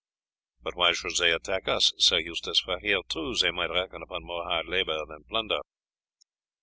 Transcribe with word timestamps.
"But 0.63 0.75
why 0.75 0.93
should 0.93 1.17
they 1.19 1.31
attack 1.31 1.67
us, 1.67 1.93
Sir 1.99 2.17
Eustace? 2.17 2.59
for 2.59 2.79
here, 2.79 3.01
too, 3.07 3.35
they 3.35 3.51
might 3.51 3.69
reckon 3.69 4.01
upon 4.01 4.23
more 4.23 4.45
hard 4.45 4.65
blows 4.65 5.07
than 5.07 5.25
plunder." 5.25 5.59